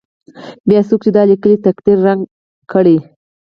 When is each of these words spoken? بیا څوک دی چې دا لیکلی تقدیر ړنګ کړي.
بیا 0.67 0.81
څوک 0.89 1.01
دی 1.01 1.03
چې 1.05 1.09
دا 1.15 1.23
لیکلی 1.31 1.57
تقدیر 1.67 1.97
ړنګ 2.05 2.21
کړي. 2.71 2.97